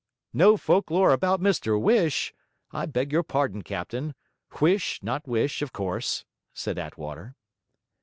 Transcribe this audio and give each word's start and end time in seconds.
'No 0.33 0.57
folk 0.57 0.89
lore 0.89 1.13
about 1.13 1.41
Mr 1.41 1.79
Whish 1.79 2.33
I 2.71 2.87
beg 2.87 3.11
your 3.11 3.21
pardon, 3.21 3.61
captain: 3.61 4.15
Huish 4.57 4.97
not 5.03 5.27
Whish, 5.27 5.61
of 5.61 5.73
course,' 5.73 6.25
said 6.55 6.79
Attwater. 6.79 7.35